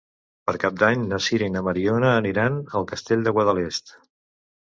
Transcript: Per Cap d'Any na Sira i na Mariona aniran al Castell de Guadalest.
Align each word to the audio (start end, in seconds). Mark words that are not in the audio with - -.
Per 0.49 0.53
Cap 0.61 0.77
d'Any 0.83 1.01
na 1.09 1.19
Sira 1.25 1.49
i 1.49 1.53
na 1.57 1.61
Mariona 1.67 2.09
aniran 2.23 2.57
al 2.79 2.87
Castell 2.93 3.23
de 3.27 3.35
Guadalest. 3.39 3.97